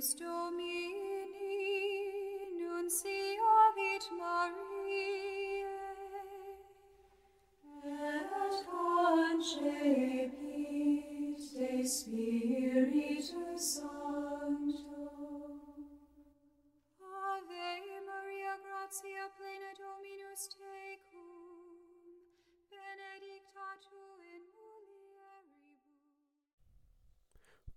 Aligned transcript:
stole 0.00 0.52
me 0.52 0.67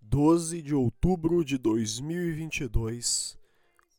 12 0.03 0.63
de 0.63 0.73
outubro 0.73 1.45
de 1.45 1.59
2022, 1.59 3.37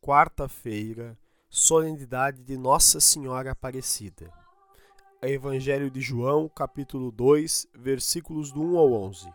quarta-feira, 0.01 1.17
solenidade 1.49 2.43
de 2.43 2.57
Nossa 2.59 3.01
Senhora 3.01 3.53
Aparecida. 3.53 4.31
Evangelho 5.23 5.89
de 5.91 6.01
João, 6.01 6.49
capítulo 6.49 7.13
2, 7.13 7.69
versículos 7.73 8.51
do 8.51 8.61
1 8.61 8.79
ao 8.79 8.93
11. 8.93 9.33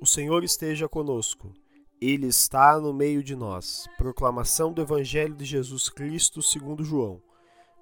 O 0.00 0.06
Senhor 0.06 0.44
esteja 0.44 0.88
conosco. 0.88 1.52
Ele 2.00 2.28
está 2.28 2.80
no 2.80 2.94
meio 2.94 3.22
de 3.22 3.34
nós. 3.34 3.86
Proclamação 3.98 4.72
do 4.72 4.80
Evangelho 4.80 5.34
de 5.34 5.44
Jesus 5.44 5.90
Cristo, 5.90 6.40
segundo 6.40 6.84
João. 6.84 7.20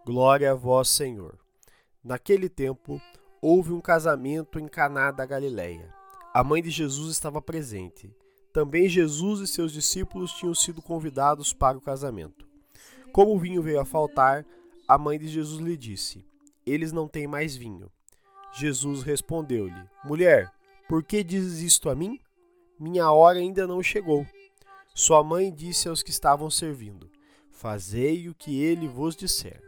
Glória 0.07 0.51
a 0.51 0.55
vós, 0.55 0.89
Senhor. 0.89 1.39
Naquele 2.03 2.49
tempo, 2.49 3.01
houve 3.43 3.73
um 3.73 3.81
casamento 3.81 4.59
em 4.59 4.67
Caná 4.67 5.11
da 5.11 5.27
Galileia. 5.27 6.02
A 6.35 6.43
mãe 6.43 6.63
de 6.63 6.71
Jesus 6.71 7.13
estava 7.13 7.43
presente. 7.43 8.11
Também 8.55 8.89
Jesus 8.89 9.41
e 9.41 9.47
seus 9.47 9.71
discípulos 9.71 10.33
tinham 10.33 10.55
sido 10.55 10.81
convidados 10.81 11.53
para 11.53 11.77
o 11.77 11.81
casamento. 11.81 12.47
Como 13.13 13.35
o 13.35 13.39
vinho 13.39 13.63
veio 13.63 13.79
a 13.79 13.85
faltar, 13.85 14.47
a 14.89 14.97
mãe 14.97 15.19
de 15.19 15.29
Jesus 15.29 15.61
lhe 15.61 15.77
disse: 15.77 16.25
Eles 16.65 16.91
não 16.91 17.07
têm 17.07 17.27
mais 17.27 17.55
vinho. 17.55 17.93
Jesus 18.55 19.03
respondeu-lhe: 19.03 19.85
Mulher, 20.03 20.51
por 20.89 21.05
que 21.05 21.23
dizes 21.23 21.61
isto 21.61 21.91
a 21.91 21.95
mim? 21.95 22.19
Minha 22.81 23.13
hora 23.13 23.39
ainda 23.39 23.67
não 23.67 23.83
chegou. 23.83 24.27
Sua 24.95 25.23
mãe 25.23 25.53
disse 25.53 25.87
aos 25.87 26.03
que 26.03 26.11
estavam 26.11 26.49
servindo: 26.49 27.11
Fazei 27.51 28.31
o 28.31 28.35
que 28.35 28.59
ele 28.59 28.89
vos 28.89 29.15
disser. 29.15 29.63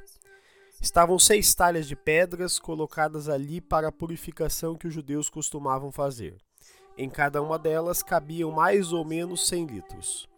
Estavam 0.81 1.19
seis 1.19 1.55
talhas 1.55 1.87
de 1.87 1.95
pedras 1.95 2.59
colocadas 2.59 3.29
ali 3.29 3.61
para 3.61 3.89
a 3.89 3.93
purificação 3.93 4.77
que 4.77 4.87
os 4.87 4.95
judeus 4.95 5.29
costumavam 5.29 5.93
fazer. 5.93 6.39
Em 6.97 7.11
cada 7.11 7.43
uma 7.43 7.59
delas 7.59 8.03
cabiam 8.03 8.53
mais 8.53 8.93
ou 8.93 9.05
menos 9.05 9.49
cem 9.49 9.67
litros. 9.67 10.29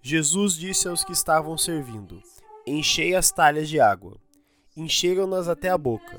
Jesus 0.00 0.54
disse 0.54 0.86
aos 0.86 1.02
que 1.02 1.12
estavam 1.12 1.58
servindo: 1.58 2.22
Enchei 2.64 3.14
as 3.14 3.32
talhas 3.32 3.68
de 3.68 3.80
água. 3.80 4.16
Encheram-nas 4.76 5.48
até 5.48 5.68
a 5.68 5.76
boca. 5.76 6.18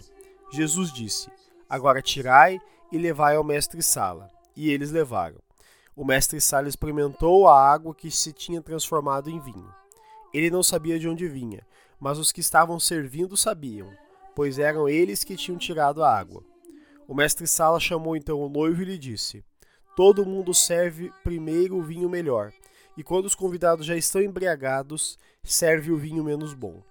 Jesus 0.51 0.91
disse: 0.91 1.29
Agora 1.69 2.01
tirai 2.01 2.59
e 2.91 2.97
levai 2.97 3.37
ao 3.37 3.43
mestre-sala. 3.43 4.29
E 4.55 4.69
eles 4.69 4.91
levaram. 4.91 5.37
O 5.95 6.03
mestre-sala 6.03 6.67
experimentou 6.67 7.47
a 7.47 7.71
água 7.71 7.95
que 7.95 8.11
se 8.11 8.33
tinha 8.33 8.61
transformado 8.61 9.29
em 9.29 9.39
vinho. 9.39 9.73
Ele 10.33 10.49
não 10.49 10.61
sabia 10.61 10.99
de 10.99 11.07
onde 11.07 11.27
vinha, 11.27 11.65
mas 11.99 12.19
os 12.19 12.31
que 12.31 12.41
estavam 12.41 12.79
servindo 12.79 13.37
sabiam, 13.37 13.89
pois 14.35 14.59
eram 14.59 14.89
eles 14.89 15.23
que 15.23 15.37
tinham 15.37 15.57
tirado 15.57 16.03
a 16.03 16.13
água. 16.13 16.43
O 17.07 17.15
mestre-sala 17.15 17.79
chamou 17.79 18.15
então 18.15 18.39
o 18.41 18.49
noivo 18.49 18.81
e 18.81 18.85
lhe 18.85 18.97
disse: 18.97 19.43
Todo 19.97 20.23
mundo 20.23 20.53
serve 20.53 21.11
primeiro 21.23 21.75
o 21.75 21.81
vinho 21.81 22.07
melhor, 22.07 22.53
e 22.95 23.01
quando 23.01 23.25
os 23.25 23.33
convidados 23.33 23.83
já 23.83 23.95
estão 23.95 24.21
embriagados, 24.21 25.17
serve 25.43 25.91
o 25.91 25.97
vinho 25.97 26.23
menos 26.23 26.53
bom. 26.53 26.83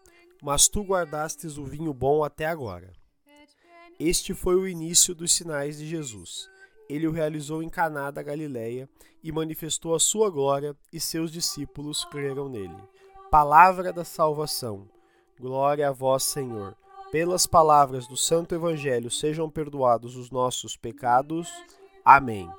Mas 0.43 0.67
tu 0.67 0.83
guardastes 0.83 1.57
o 1.57 1.63
vinho 1.63 1.95
bom 1.95 2.25
até 2.25 2.47
agora. 2.47 2.93
Este 3.97 4.35
foi 4.35 4.57
o 4.57 4.67
início 4.67 5.15
dos 5.15 5.33
sinais 5.33 5.79
de 5.79 5.87
Jesus. 5.87 6.51
Ele 6.89 7.07
o 7.07 7.13
realizou 7.13 7.63
em 7.63 7.69
Caná 7.69 8.11
da 8.11 8.25
Galileia 8.25 8.89
e 9.23 9.31
manifestou 9.31 9.95
a 9.95 10.01
sua 10.01 10.29
glória, 10.29 10.75
e 10.93 10.99
seus 10.99 11.31
discípulos 11.31 12.05
creram 12.07 12.49
nele. 12.49 12.77
Palavra 13.31 13.93
da 13.93 14.05
salvação. 14.05 14.89
Glória 15.39 15.89
a 15.89 15.93
vós, 15.93 16.25
Senhor. 16.25 16.77
Pelas 17.13 17.47
palavras 17.47 18.09
do 18.09 18.17
Santo 18.17 18.53
Evangelho 18.53 19.13
sejam 19.13 19.49
perdoados 19.49 20.17
os 20.17 20.29
nossos 20.29 20.77
pecados. 20.77 21.49
Amém. 22.05 22.51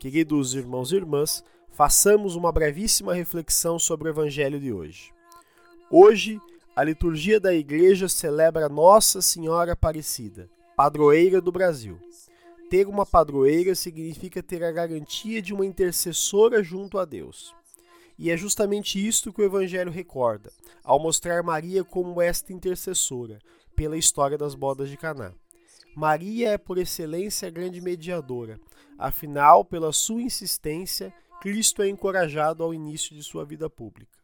Queridos 0.00 0.54
irmãos 0.54 0.92
e 0.92 0.96
irmãs, 0.96 1.44
façamos 1.68 2.34
uma 2.34 2.50
brevíssima 2.50 3.12
reflexão 3.12 3.78
sobre 3.78 4.08
o 4.08 4.10
Evangelho 4.10 4.58
de 4.58 4.72
hoje. 4.72 5.12
Hoje, 5.90 6.40
a 6.74 6.82
liturgia 6.82 7.38
da 7.38 7.52
Igreja 7.52 8.08
celebra 8.08 8.66
Nossa 8.66 9.20
Senhora 9.20 9.72
Aparecida, 9.72 10.48
padroeira 10.74 11.38
do 11.38 11.52
Brasil. 11.52 11.98
Ter 12.70 12.88
uma 12.88 13.04
padroeira 13.04 13.74
significa 13.74 14.42
ter 14.42 14.64
a 14.64 14.72
garantia 14.72 15.42
de 15.42 15.52
uma 15.52 15.66
intercessora 15.66 16.62
junto 16.62 16.96
a 16.96 17.04
Deus. 17.04 17.54
E 18.18 18.30
é 18.30 18.38
justamente 18.38 19.06
isto 19.06 19.30
que 19.30 19.42
o 19.42 19.44
Evangelho 19.44 19.90
recorda, 19.90 20.50
ao 20.82 20.98
mostrar 20.98 21.42
Maria 21.42 21.84
como 21.84 22.22
esta 22.22 22.54
intercessora, 22.54 23.38
pela 23.76 23.98
história 23.98 24.38
das 24.38 24.54
bodas 24.54 24.88
de 24.88 24.96
Caná. 24.96 25.34
Maria 25.94 26.50
é 26.50 26.58
por 26.58 26.78
excelência 26.78 27.48
a 27.48 27.50
grande 27.50 27.80
mediadora, 27.80 28.60
afinal, 28.98 29.64
pela 29.64 29.92
sua 29.92 30.22
insistência, 30.22 31.12
Cristo 31.40 31.82
é 31.82 31.88
encorajado 31.88 32.62
ao 32.62 32.74
início 32.74 33.14
de 33.14 33.22
sua 33.22 33.44
vida 33.44 33.68
pública. 33.68 34.18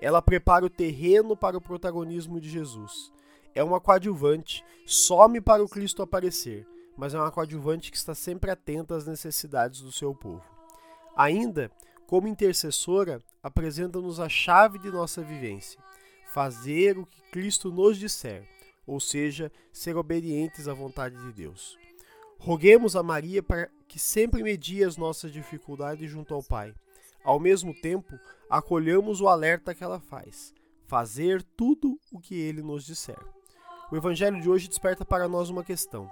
Ela 0.00 0.20
prepara 0.20 0.64
o 0.64 0.70
terreno 0.70 1.36
para 1.36 1.56
o 1.56 1.60
protagonismo 1.60 2.40
de 2.40 2.48
Jesus. 2.48 3.12
É 3.54 3.62
uma 3.62 3.80
coadjuvante, 3.80 4.64
some 4.84 5.40
para 5.40 5.62
o 5.62 5.68
Cristo 5.68 6.02
aparecer, 6.02 6.66
mas 6.96 7.14
é 7.14 7.18
uma 7.18 7.30
coadjuvante 7.30 7.90
que 7.90 7.96
está 7.96 8.14
sempre 8.14 8.50
atenta 8.50 8.96
às 8.96 9.06
necessidades 9.06 9.80
do 9.80 9.92
seu 9.92 10.14
povo. 10.14 10.44
Ainda, 11.16 11.70
como 12.06 12.28
intercessora, 12.28 13.22
apresenta-nos 13.42 14.20
a 14.20 14.28
chave 14.28 14.78
de 14.78 14.90
nossa 14.90 15.22
vivência: 15.22 15.80
fazer 16.32 16.98
o 16.98 17.06
que 17.06 17.20
Cristo 17.30 17.70
nos 17.70 17.96
disser, 17.98 18.46
ou 18.86 19.00
seja, 19.00 19.50
ser 19.72 19.96
obedientes 19.96 20.68
à 20.68 20.74
vontade 20.74 21.16
de 21.16 21.32
Deus. 21.32 21.76
Roguemos 22.38 22.94
a 22.94 23.02
Maria 23.02 23.42
para 23.42 23.68
que 23.88 23.98
sempre 23.98 24.42
medie 24.42 24.84
as 24.84 24.96
nossas 24.96 25.32
dificuldades 25.32 26.10
junto 26.10 26.34
ao 26.34 26.42
Pai. 26.42 26.74
Ao 27.24 27.40
mesmo 27.40 27.74
tempo, 27.74 28.18
acolhamos 28.48 29.20
o 29.20 29.28
alerta 29.28 29.74
que 29.74 29.82
ela 29.82 29.98
faz: 29.98 30.54
fazer 30.86 31.42
tudo 31.56 31.98
o 32.12 32.20
que 32.20 32.34
ele 32.34 32.62
nos 32.62 32.84
disser. 32.84 33.18
O 33.90 33.96
evangelho 33.96 34.40
de 34.40 34.48
hoje 34.48 34.68
desperta 34.68 35.04
para 35.04 35.28
nós 35.28 35.50
uma 35.50 35.64
questão: 35.64 36.10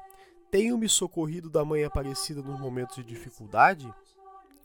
Tenho-me 0.50 0.88
socorrido 0.88 1.50
da 1.50 1.64
Mãe 1.64 1.84
Aparecida 1.84 2.42
nos 2.42 2.58
momentos 2.58 2.96
de 2.96 3.04
dificuldade? 3.04 3.92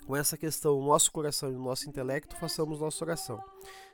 Com 0.08 0.16
essa 0.16 0.38
questão 0.38 0.80
no 0.80 0.88
nosso 0.88 1.12
coração 1.12 1.50
e 1.50 1.54
no 1.54 1.64
nosso 1.64 1.88
intelecto, 1.88 2.36
façamos 2.36 2.80
nossa 2.80 3.06
oração. 3.06 3.44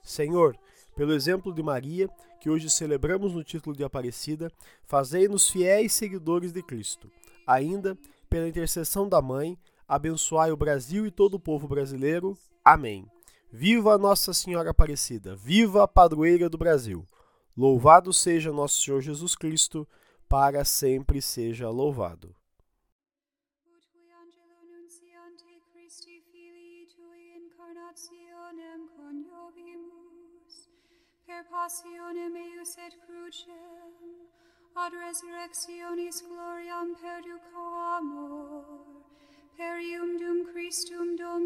Senhor, 0.02 0.58
pelo 0.96 1.14
exemplo 1.14 1.54
de 1.54 1.62
Maria, 1.62 2.10
que 2.40 2.50
hoje 2.50 2.70
celebramos 2.70 3.34
no 3.34 3.44
título 3.44 3.76
de 3.76 3.84
Aparecida, 3.84 4.52
fazei-nos 4.86 5.50
fiéis 5.50 5.94
seguidores 5.94 6.52
de 6.52 6.64
Cristo. 6.64 7.12
Ainda, 7.46 7.98
pela 8.30 8.48
intercessão 8.48 9.08
da 9.08 9.22
Mãe, 9.22 9.58
abençoai 9.88 10.52
o 10.52 10.58
Brasil 10.58 11.06
e 11.06 11.12
todo 11.12 11.36
o 11.36 11.40
povo 11.40 11.68
brasileiro. 11.68 12.38
Amém. 12.64 13.06
Viva 13.52 13.98
Nossa 13.98 14.34
Senhora 14.34 14.72
Aparecida! 14.72 15.36
Viva 15.36 15.84
a 15.84 15.88
padroeira 15.88 16.50
do 16.50 16.58
Brasil! 16.58 17.06
Louvado 17.56 18.12
seja 18.12 18.52
nosso 18.52 18.82
Senhor 18.82 19.02
Jesus 19.02 19.36
Cristo, 19.36 19.88
para 20.28 20.66
sempre 20.66 21.22
seja 21.22 21.70
louvado. 21.70 22.36
Coniovimus, 28.96 30.05
per 31.26 31.44
passionem 31.50 32.36
eius 32.38 32.78
et 32.86 32.96
crucem, 33.06 33.94
ad 34.84 34.94
resurrectionis 34.94 36.22
gloriam 36.28 36.94
perduco 37.02 37.66
amor, 37.98 38.66
per 39.58 39.80
ium 39.80 40.18
dum 40.22 40.46
Christum 40.52 41.16
nostrum. 41.16 41.45